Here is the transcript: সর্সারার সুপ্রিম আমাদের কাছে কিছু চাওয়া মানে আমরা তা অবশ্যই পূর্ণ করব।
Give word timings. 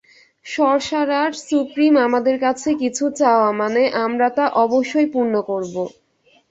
সর্সারার 0.45 1.31
সুপ্রিম 1.41 1.93
আমাদের 2.07 2.35
কাছে 2.39 2.69
কিছু 2.81 3.05
চাওয়া 3.19 3.49
মানে 3.61 3.81
আমরা 4.05 4.27
তা 4.37 4.45
অবশ্যই 4.63 5.07
পূর্ণ 5.13 5.33
করব। 5.49 5.75